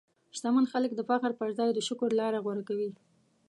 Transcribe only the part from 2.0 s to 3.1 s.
لاره غوره کوي.